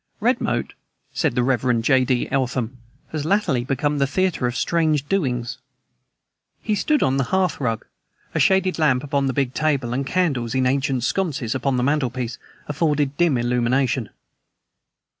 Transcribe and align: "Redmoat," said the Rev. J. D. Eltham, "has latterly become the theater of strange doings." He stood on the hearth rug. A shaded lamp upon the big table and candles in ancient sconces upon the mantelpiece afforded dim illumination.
"Redmoat," 0.19 0.73
said 1.13 1.35
the 1.35 1.43
Rev. 1.43 1.79
J. 1.83 2.03
D. 2.03 2.27
Eltham, 2.31 2.79
"has 3.11 3.23
latterly 3.23 3.63
become 3.63 3.99
the 3.99 4.07
theater 4.07 4.47
of 4.47 4.55
strange 4.55 5.07
doings." 5.07 5.59
He 6.59 6.73
stood 6.73 7.03
on 7.03 7.17
the 7.17 7.25
hearth 7.25 7.61
rug. 7.61 7.85
A 8.33 8.39
shaded 8.39 8.79
lamp 8.79 9.03
upon 9.03 9.27
the 9.27 9.33
big 9.33 9.53
table 9.53 9.93
and 9.93 10.03
candles 10.03 10.55
in 10.55 10.65
ancient 10.65 11.03
sconces 11.03 11.53
upon 11.53 11.77
the 11.77 11.83
mantelpiece 11.83 12.39
afforded 12.67 13.15
dim 13.17 13.37
illumination. 13.37 14.09